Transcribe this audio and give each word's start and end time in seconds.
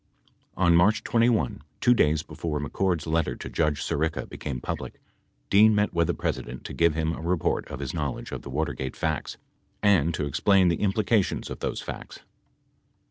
THE 0.57 0.71
MARCH 0.71 1.03
21 1.03 1.27
MEETING 1.27 1.37
On 1.37 1.59
March 1.59 1.61
21, 1.61 1.61
2 1.79 1.93
days 1.93 2.23
before 2.23 2.59
McCord's 2.59 3.05
letter 3.05 3.35
to 3.35 3.49
Judge 3.51 3.83
Sirica 3.83 4.27
became 4.27 4.59
public, 4.59 4.99
Dean 5.51 5.75
met 5.75 5.93
with 5.93 6.07
the 6.07 6.15
President 6.15 6.63
to 6.63 6.73
give 6.73 6.95
him 6.95 7.13
a 7.13 7.21
report 7.21 7.67
of 7.67 7.79
his 7.79 7.93
knowl 7.93 8.17
edge 8.17 8.31
of 8.31 8.41
the 8.41 8.49
Watergate 8.49 8.95
facts 8.95 9.37
and 9.83 10.11
to 10.15 10.25
explain 10.25 10.69
the 10.69 10.77
implications 10.81 11.51
of 11.51 11.59
those 11.59 11.81
facts. 11.81 12.21